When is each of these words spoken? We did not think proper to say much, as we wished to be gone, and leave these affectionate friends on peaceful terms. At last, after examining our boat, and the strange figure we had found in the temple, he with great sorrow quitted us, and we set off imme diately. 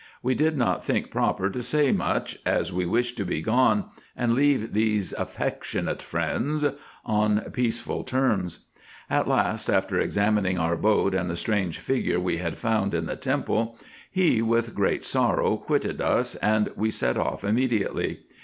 We 0.23 0.33
did 0.33 0.57
not 0.57 0.83
think 0.83 1.11
proper 1.11 1.47
to 1.51 1.61
say 1.61 1.91
much, 1.91 2.39
as 2.43 2.73
we 2.73 2.87
wished 2.87 3.17
to 3.17 3.23
be 3.23 3.39
gone, 3.39 3.85
and 4.17 4.33
leave 4.33 4.73
these 4.73 5.13
affectionate 5.13 6.01
friends 6.01 6.65
on 7.05 7.41
peaceful 7.51 8.03
terms. 8.03 8.61
At 9.11 9.27
last, 9.27 9.69
after 9.69 9.99
examining 9.99 10.57
our 10.57 10.75
boat, 10.75 11.13
and 11.13 11.29
the 11.29 11.35
strange 11.35 11.77
figure 11.77 12.19
we 12.19 12.37
had 12.37 12.57
found 12.57 12.95
in 12.95 13.05
the 13.05 13.15
temple, 13.15 13.77
he 14.09 14.41
with 14.41 14.73
great 14.73 15.03
sorrow 15.03 15.55
quitted 15.55 16.01
us, 16.01 16.33
and 16.37 16.71
we 16.75 16.89
set 16.89 17.15
off 17.15 17.43
imme 17.43 17.69
diately. 17.69 18.17